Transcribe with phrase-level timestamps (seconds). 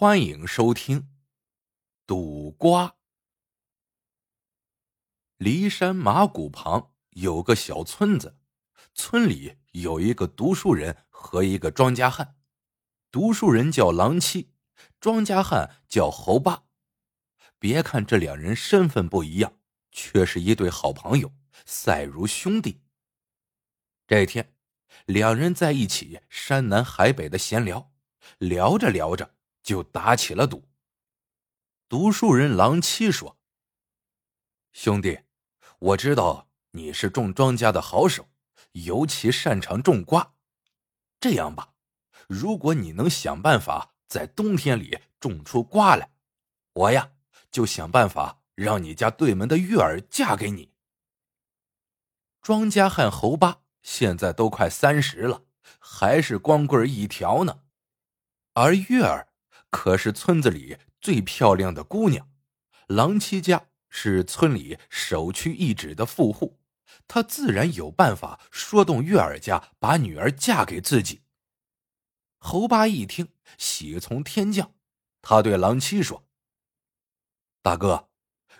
[0.00, 1.00] 欢迎收听
[2.06, 2.96] 《赌瓜》。
[5.44, 8.38] 骊山马谷旁有个小村子，
[8.94, 12.38] 村里有一个读书人和一个庄稼汉。
[13.10, 14.54] 读书人叫狼七，
[14.98, 16.64] 庄稼汉叫猴八。
[17.58, 19.58] 别看这两人身份不一样，
[19.92, 21.30] 却是一对好朋友，
[21.66, 22.80] 赛如兄弟。
[24.06, 24.54] 这天，
[25.04, 27.92] 两人在一起山南海北的闲聊，
[28.38, 29.34] 聊着聊着。
[29.62, 30.68] 就打起了赌。
[31.88, 33.36] 读书人郎七说
[34.72, 35.20] ：“兄弟，
[35.78, 38.28] 我知道你是种庄稼的好手，
[38.72, 40.34] 尤其擅长种瓜。
[41.18, 41.74] 这样吧，
[42.28, 46.12] 如果你能想办法在冬天里种出瓜来，
[46.74, 47.12] 我呀
[47.50, 50.72] 就想办法让你家对门的月儿嫁给你。”
[52.40, 55.44] 庄稼汉侯八现在都快三十了，
[55.80, 57.64] 还是光棍一条呢，
[58.54, 59.29] 而月儿。
[59.70, 62.28] 可是村子里最漂亮的姑娘，
[62.88, 66.60] 郎七家是村里首屈一指的富户，
[67.06, 71.22] 他自然有办法说动月儿家把女儿嫁给自己。
[72.38, 73.28] 侯八一听，
[73.58, 74.74] 喜从天降，
[75.22, 76.26] 他对郎七说
[77.62, 78.08] ：“大哥，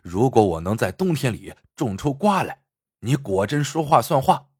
[0.03, 2.63] 如果我能在冬天里种出瓜来，
[3.01, 4.51] 你果真说话算话。”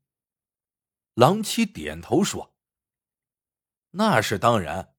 [1.15, 2.55] 郎七点头说
[3.93, 4.95] ：“那是当然。”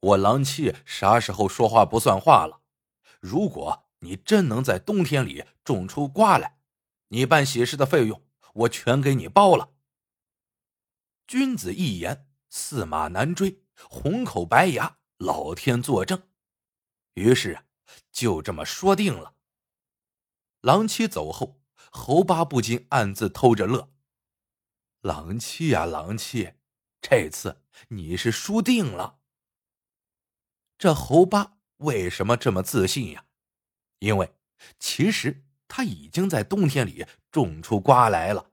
[0.00, 2.60] 我郎七啥时候说话不算话了？
[3.20, 6.58] 如果你真能在冬天里种出瓜来，
[7.08, 8.22] 你办喜事的费用
[8.54, 9.70] 我全给你包了。
[11.26, 16.22] 君子一言，驷马难追，红口白牙，老天作证。
[17.14, 17.64] 于是
[18.12, 19.34] 就这么说定了。
[20.60, 23.90] 郎七走后，侯八不禁暗自偷着乐。
[25.00, 26.52] 郎七呀，郎七，
[27.00, 29.18] 这次你是输定了。
[30.78, 33.24] 这猴八为什么这么自信呀？
[34.00, 34.34] 因为
[34.78, 38.50] 其实他已经在冬天里种出瓜来了。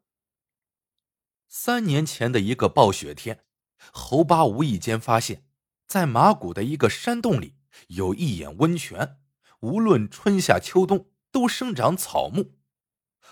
[1.47, 3.45] 三年前的一个暴雪天，
[3.91, 5.45] 猴八无意间发现，
[5.85, 7.55] 在马谷的一个山洞里
[7.87, 9.19] 有一眼温泉，
[9.59, 12.57] 无论春夏秋冬都生长草木。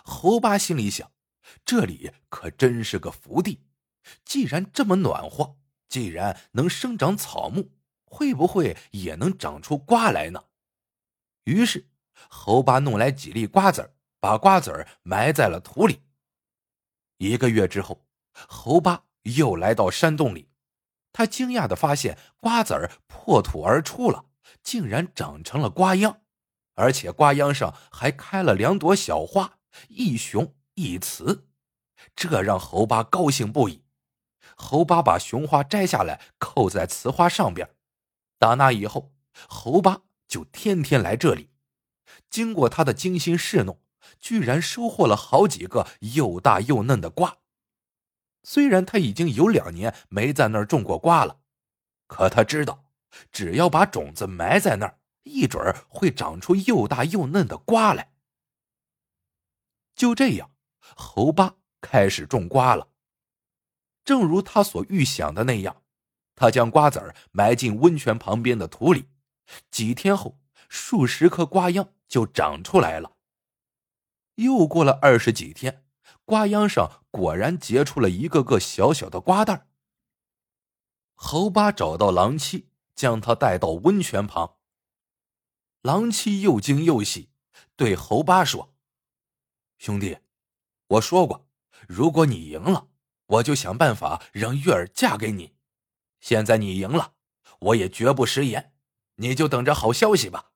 [0.03, 1.11] 猴八心里想，
[1.63, 3.63] 这里可真是个福地，
[4.25, 7.71] 既然这么暖和，既然能生长草木。
[8.11, 10.43] 会不会也能长出瓜来呢？
[11.45, 11.87] 于是，
[12.27, 16.01] 猴八弄来几粒瓜子，把瓜子埋在了土里。
[17.17, 20.49] 一个月之后，猴八又来到山洞里，
[21.13, 24.25] 他惊讶的发现瓜子破土而出了，
[24.61, 26.19] 竟然长成了瓜秧，
[26.75, 29.57] 而且瓜秧上还开了两朵小花，
[29.87, 31.47] 一雄一雌，
[32.13, 33.85] 这让猴八高兴不已。
[34.57, 37.67] 猴八把雄花摘下来，扣在雌花上边。
[38.41, 39.13] 打那以后，
[39.47, 41.51] 侯八就天天来这里。
[42.27, 43.79] 经过他的精心侍弄，
[44.19, 47.37] 居然收获了好几个又大又嫩的瓜。
[48.41, 51.41] 虽然他已经有两年没在那儿种过瓜了，
[52.07, 52.85] 可他知道，
[53.31, 58.11] 只要把种子埋在那儿，一准儿会长出又大又嫩的瓜来。
[59.93, 62.87] 就这样，侯八开始种瓜了。
[64.03, 65.80] 正如他所预想的那样。
[66.35, 69.09] 他将瓜子儿埋进温泉旁边的土里，
[69.69, 73.17] 几天后，数十颗瓜秧就长出来了。
[74.35, 75.83] 又过了二十几天，
[76.25, 79.67] 瓜秧上果然结出了一个个小小的瓜蛋
[81.13, 84.57] 侯八找到狼七，将他带到温泉旁。
[85.83, 87.29] 狼七又惊又喜，
[87.75, 88.73] 对侯八说
[89.77, 90.17] ：“兄弟，
[90.87, 91.47] 我说过，
[91.87, 92.87] 如果你赢了，
[93.27, 95.53] 我就想办法让月儿嫁给你。”
[96.21, 97.15] 现在你赢了，
[97.59, 98.73] 我也绝不食言，
[99.15, 100.51] 你就等着好消息吧。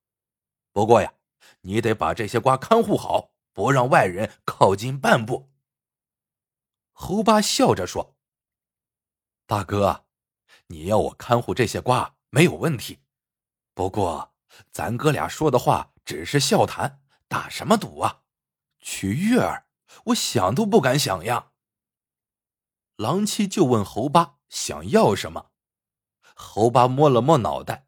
[0.71, 1.13] 不过呀，
[1.61, 5.51] 你得把这些瓜看护好，不让外人靠近半步。
[6.93, 8.15] 侯八笑着说
[9.45, 10.05] ：“大哥，
[10.67, 12.99] 你要我看护这些瓜没有问题，
[13.73, 14.33] 不过
[14.71, 18.21] 咱哥俩说的话只是笑谈，打什么赌啊？
[18.79, 19.65] 娶月儿，
[20.05, 21.51] 我想都不敢想呀。”
[22.97, 25.51] 狼七就问侯八想要什么。
[26.35, 27.87] 侯八摸了摸脑袋，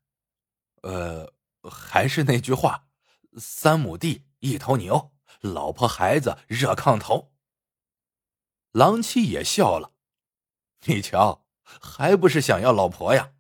[0.82, 2.88] 呃，还是那句话，
[3.38, 5.12] 三亩地，一头牛，
[5.42, 7.34] 老婆孩子热炕头。
[8.72, 9.92] 狼七也笑了，
[10.86, 13.34] 你瞧，还不是想要老婆呀？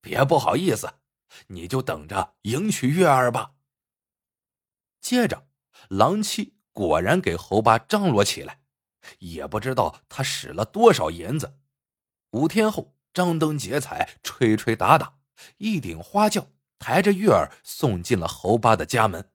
[0.00, 0.94] 别不好意思，
[1.48, 3.52] 你就等着迎娶月儿吧。
[5.02, 5.46] 接着，
[5.90, 8.62] 狼七果然给侯八张罗起来，
[9.18, 11.58] 也不知道他使了多少银子。
[12.30, 12.95] 五天后。
[13.16, 15.14] 张灯结彩，吹吹打打，
[15.56, 19.32] 一顶花轿抬着月儿送进了侯八的家门。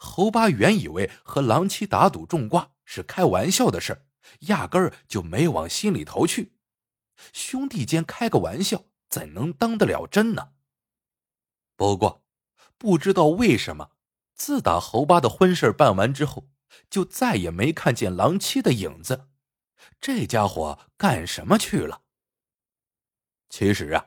[0.00, 4.04] 侯八原以为和郎七打赌种瓜是开玩笑的事
[4.48, 6.54] 压根儿就没往心里头去。
[7.32, 10.54] 兄弟间开个玩笑，怎能当得了真呢？
[11.76, 12.24] 不过，
[12.76, 13.92] 不知道为什么，
[14.34, 16.48] 自打侯八的婚事办完之后，
[16.90, 19.28] 就再也没看见郎七的影子。
[20.00, 22.02] 这家伙干什么去了？
[23.48, 24.06] 其实啊，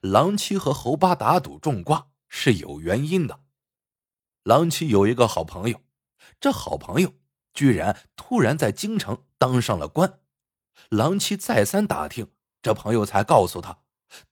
[0.00, 3.40] 狼七和侯八打赌种瓜是有原因的。
[4.42, 5.80] 狼七有一个好朋友，
[6.40, 7.14] 这好朋友
[7.54, 10.20] 居然突然在京城当上了官。
[10.88, 12.28] 狼七再三打听，
[12.60, 13.78] 这朋友才告诉他，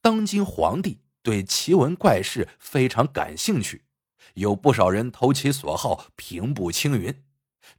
[0.00, 3.84] 当今皇帝对奇闻怪事非常感兴趣，
[4.34, 7.22] 有不少人投其所好，平步青云。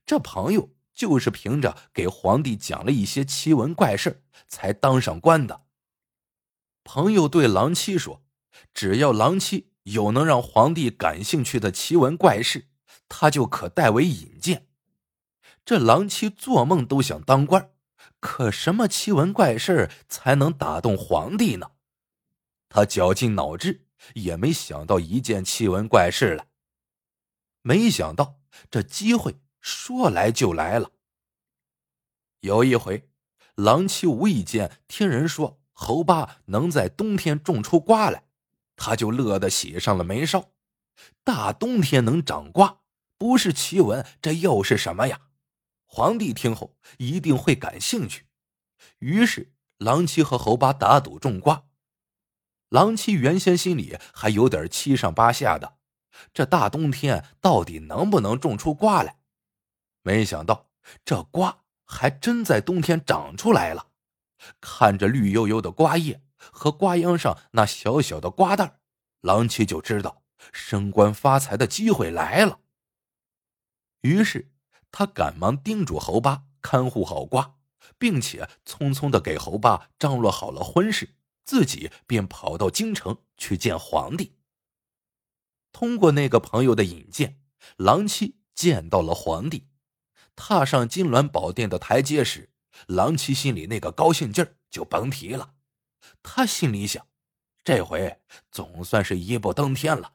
[0.06, 5.65] 这朋友就是凭着给皇帝讲了一些奇闻怪事，才当上官的。
[6.83, 8.24] 朋友对狼七说
[8.74, 12.68] ：“只要狼七。”有能让皇帝感兴趣的奇闻怪事，
[13.10, 14.68] 他就可代为引荐。
[15.66, 17.72] 这狼七做梦都想当官，
[18.19, 21.72] 可什么奇闻怪事才能打动皇帝呢？
[22.69, 26.45] 他绞尽脑汁也没想到一件奇闻怪事来。
[27.63, 28.39] 没想到
[28.69, 30.92] 这机会说来就来了。
[32.42, 33.10] 有一回，
[33.56, 38.25] 狼七无意间听人说侯八能在冬天种出瓜来。
[38.75, 40.51] 他就乐得喜上了眉梢，
[41.24, 42.81] 大冬天能长瓜，
[43.18, 45.22] 不是奇闻，这又是什么呀？
[45.86, 48.28] 皇帝听后一定会感兴趣。
[49.00, 51.63] 于是，狼七和侯八打赌种瓜。
[52.69, 55.78] 狼七原先心里还有点七上八下的，
[56.31, 59.18] 这大冬天到底能不能种出瓜来？
[60.04, 60.69] 没想到，
[61.04, 63.88] 这瓜还真在冬天长出来了。
[64.60, 66.22] 看着绿油油的瓜叶。
[66.52, 68.80] 和瓜秧上那小小的瓜蛋
[69.22, 72.60] 郎七就知道升官发财的机会来了。
[74.02, 74.52] 于是
[74.92, 77.58] 他赶忙叮嘱侯八看护好瓜，
[78.00, 81.14] 并且匆匆的给侯八张罗好了婚事，
[81.46, 84.36] 自己便跑到京城去见皇帝。
[85.72, 87.40] 通过那个朋友的引荐，
[87.78, 89.68] 郎七见到了皇帝。
[90.36, 92.50] 踏上金銮宝殿的台阶时，
[92.88, 95.56] 郎七心里那个高兴劲儿就甭提了。
[96.23, 97.07] 他心里想
[97.63, 98.21] ：“这回
[98.51, 100.13] 总算是一步登天了，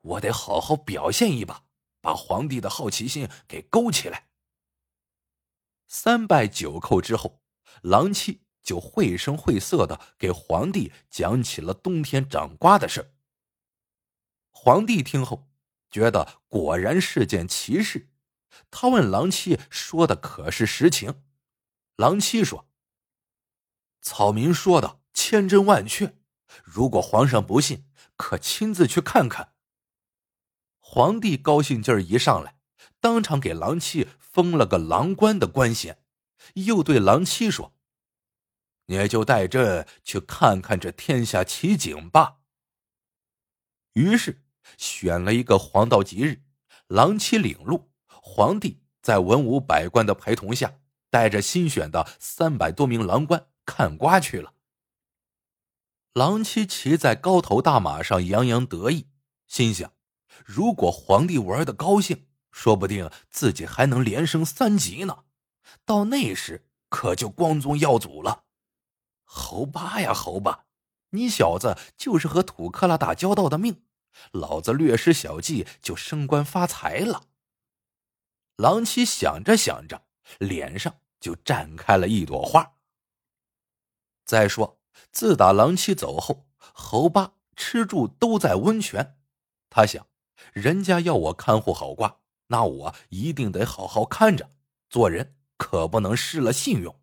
[0.00, 1.64] 我得好好表现一把，
[2.00, 4.28] 把皇帝的好奇心给勾起来。”
[5.88, 7.40] 三拜九叩之后，
[7.82, 13.14] 郎七就绘声绘色的给皇帝讲起了冬天长瓜的事
[14.50, 15.48] 皇帝听后，
[15.90, 18.08] 觉得果然是件奇事，
[18.70, 21.22] 他问郎七：“说的可是实情？”
[21.96, 22.68] 郎七说
[24.00, 26.14] ：“草民说的。”千真万确，
[26.62, 27.86] 如果皇上不信，
[28.18, 29.54] 可亲自去看看。
[30.78, 32.60] 皇帝高兴劲儿一上来，
[33.00, 36.04] 当场给郎七封了个郎官的官衔，
[36.54, 37.74] 又对郎七说
[38.86, 42.40] ：“你就带朕去看看这天下奇景吧。”
[43.94, 44.44] 于是
[44.76, 46.42] 选了一个黄道吉日，
[46.88, 50.78] 郎七领路，皇帝在文武百官的陪同下，
[51.10, 54.54] 带着新选的三百多名郎官看瓜去了。
[56.12, 59.08] 郎七骑在高头大马上，洋洋得意，
[59.46, 59.92] 心想：
[60.44, 65.24] 如果皇帝玩的高兴，说不定自己还能连升三级呢。
[65.84, 68.44] 到那时，可就光宗耀祖了。
[69.24, 70.64] 侯八呀，侯八，
[71.10, 73.82] 你小子就是和土克拉打交道的命，
[74.32, 77.24] 老子略施小计就升官发财了。
[78.56, 80.05] 郎七想着想着，
[80.38, 82.74] 脸上就绽开了一朵花。
[84.24, 84.78] 再说。
[85.12, 89.18] 自打郎七走后，侯八吃住都在温泉。
[89.68, 90.06] 他想，
[90.54, 94.50] 人家要我看护好瓜，那我一定得好好看着，
[94.88, 96.98] 做人可不能失了信用。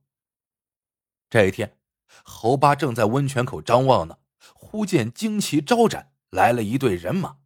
[1.30, 1.78] 这一天，
[2.24, 4.18] 侯八正在温泉口张望呢，
[4.56, 7.38] 忽见旌旗招展，来了一队人马，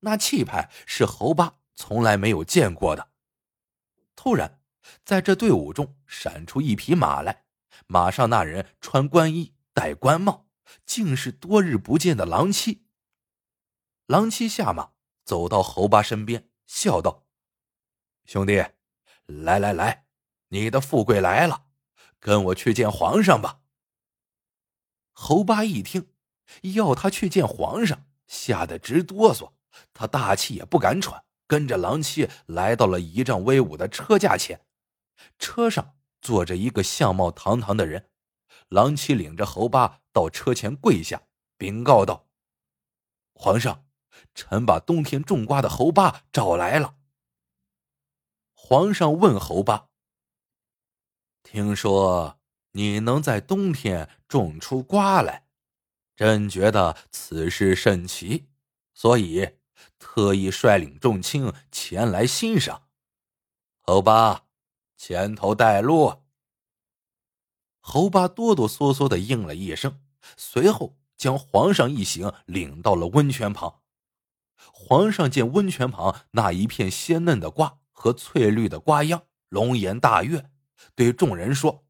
[0.00, 3.10] 那气派是侯八从来没有见过的。
[4.16, 4.59] 突然，
[5.04, 7.44] 在这队伍中闪出一匹马来，
[7.86, 9.54] 马上那人穿官衣。
[9.72, 10.48] 戴官帽，
[10.84, 12.86] 竟是多日不见的郎七。
[14.06, 14.90] 郎七下马，
[15.24, 17.24] 走到侯八身边，笑道
[18.26, 18.62] ：“兄弟，
[19.26, 20.06] 来来来，
[20.48, 21.66] 你的富贵来了，
[22.18, 23.60] 跟我去见皇上吧。”
[25.14, 26.12] 侯八一听
[26.74, 29.52] 要他去见皇上，吓得直哆嗦，
[29.94, 34.60] 他大气也不敢喘，跟着郎七来到了仪仗威武的车架前。
[35.38, 38.10] 车上坐着一个相貌堂堂的人。
[38.68, 41.22] 郎七领着侯八到车前跪下，
[41.56, 42.28] 禀告道
[43.34, 43.84] ：“皇上，
[44.34, 46.94] 臣把冬天种瓜的侯八找来了。”
[48.54, 49.88] 皇上问侯八
[51.42, 52.38] ：“听说
[52.72, 55.46] 你能在冬天种出瓜来，
[56.14, 58.46] 朕觉得此事甚奇，
[58.94, 59.56] 所以
[59.98, 62.88] 特意率领众卿前来欣赏。
[63.80, 64.44] 侯八，
[65.00, 66.24] 前头带路。”
[67.80, 70.02] 侯八哆哆嗦嗦的应了一声，
[70.36, 73.80] 随后将皇上一行领到了温泉旁。
[74.54, 77.78] 皇上见温泉旁那一片鲜嫩的瓜。
[77.92, 80.50] 和翠绿的瓜秧，龙颜大悦，
[80.94, 81.84] 对众人说：“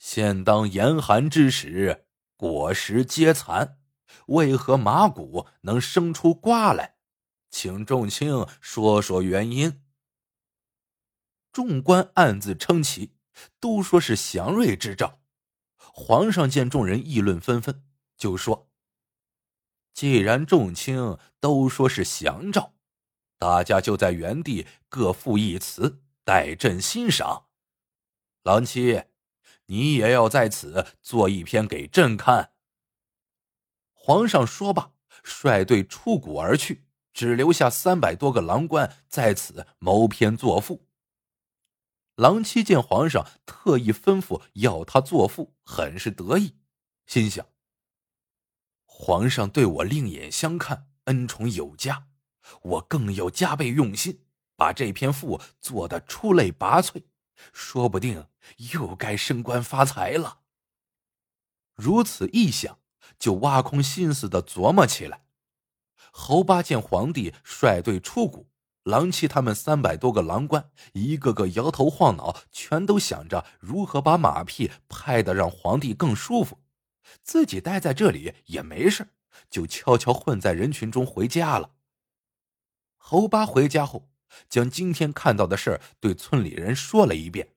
[0.00, 3.78] 现当严寒之时，果实皆残，
[4.26, 6.96] 为何麻谷能生出瓜来？
[7.50, 9.79] 请众卿说说原因。”
[11.52, 13.12] 众官暗自称奇，
[13.58, 15.20] 都说是祥瑞之兆。
[15.76, 17.82] 皇上见众人议论纷纷，
[18.16, 18.70] 就说
[19.92, 22.74] ：“既然众卿都说是祥兆。”
[23.38, 27.46] 大家就在原地各赋一词，待朕欣赏。
[28.42, 29.04] 郎七，
[29.66, 32.52] 你也要在此做一篇给朕看。
[33.92, 34.92] 皇上说罢，
[35.24, 40.86] 率队出谷而去，只留下三百多个郎官在此谋篇作赋。
[42.20, 46.54] 郎七见皇上特意吩咐要他作赋，很是得意，
[47.06, 47.46] 心想：
[48.84, 52.08] 皇上对我另眼相看，恩宠有加。
[52.60, 57.04] 我更要加倍用心，把这篇赋做得出类拔萃，
[57.54, 58.26] 说不定
[58.74, 60.40] 又该升官发财了。
[61.74, 62.80] 如此一想，
[63.18, 65.24] 就挖空心思的琢磨起来。
[66.12, 68.49] 侯八见皇帝率队出谷，
[68.84, 76.58] 狼七他们三百多个狼官一个个摇头晃脑，全都想着如何把马屁拍得让皇帝更舒服，
[77.22, 79.08] 自己待在这里也没事，
[79.50, 81.72] 就悄悄混在人群中回家了。
[82.96, 84.08] 侯八回家后，
[84.48, 87.48] 将今天看到的事儿对村里人说了一遍，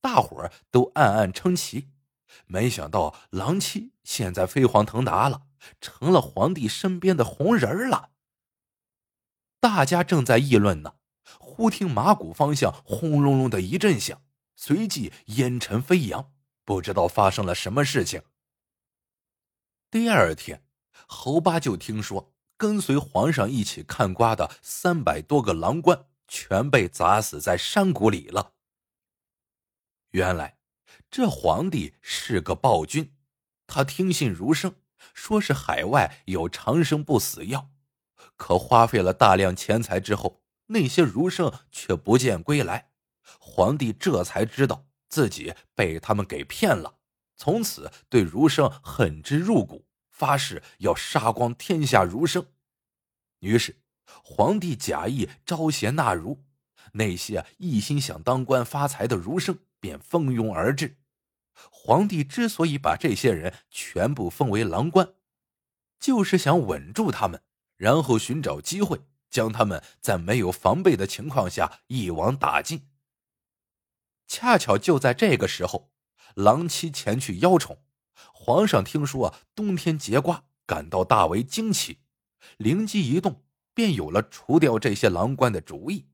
[0.00, 1.90] 大伙儿都暗暗称奇。
[2.46, 5.42] 没想到狼七现在飞黄腾达了，
[5.80, 8.10] 成了皇帝身边的红人了。
[9.64, 10.96] 大家正在议论呢，
[11.38, 14.20] 忽听马谷方向轰隆隆的一阵响，
[14.54, 16.34] 随即烟尘飞扬，
[16.66, 18.20] 不知道发生了什么事情。
[19.90, 20.66] 第二天，
[21.06, 22.34] 侯八就听说。
[22.58, 28.52] 跟随皇上一起看瓜的三百多个郎官，全被砸死在山谷里了。
[30.10, 30.58] 原来，
[31.10, 33.14] 这皇帝是个暴君，
[33.66, 34.76] 他听信儒生，
[35.14, 37.70] 说是海外有长生不死药，
[38.36, 42.90] 可花费了大量钱财之后，那些儒生却不见归来。
[43.38, 46.98] 皇帝这才知道自己被他们给骗了，
[47.36, 49.86] 从此对儒生恨之入骨。
[50.10, 52.46] 发誓要杀光天下儒生，
[53.40, 53.82] 于是
[54.22, 56.44] 皇帝假意招贤纳儒，
[56.92, 60.98] 那些一心想当官发财的儒生便蜂拥而至。
[61.52, 65.14] 皇帝之所以把这些人全部封为郎官，
[65.98, 67.42] 就是想稳住他们，
[67.76, 69.00] 然后寻找机会
[69.30, 72.88] 将他们在没有防备的情况下一网打尽。
[74.26, 75.92] 恰巧就在这个时候，
[76.34, 77.82] 狼妻前去邀宠。
[78.32, 81.98] 皇上听说冬天结瓜，感到大为惊奇，
[82.58, 86.06] 灵机一动，便有了除掉这些狼官的主意。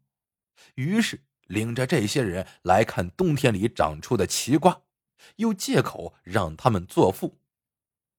[0.75, 4.83] 于是领着这些人来看冬天里长出的奇瓜，
[5.37, 7.39] 又借口让他们作赋，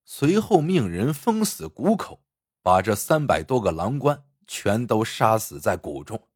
[0.05, 2.23] 随后命人封死谷口，
[2.61, 6.27] 把这三百多个郎官全都杀死在谷中。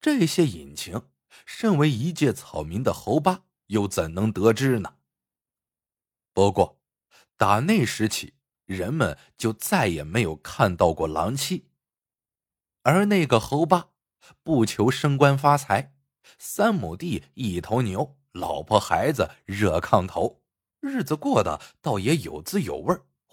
[0.00, 1.08] 这些隐情，
[1.46, 4.96] 身为一介草民的侯八又怎能得知呢？
[6.32, 6.80] 不过，
[7.36, 8.34] 打那时起，
[8.66, 11.68] 人们就再也没有看到过狼妻。
[12.82, 13.88] 而那个侯八，
[14.42, 15.94] 不求升官发财，
[16.38, 20.42] 三亩地一头牛，老婆孩子热炕头，
[20.80, 23.06] 日子过得倒也有滋有味儿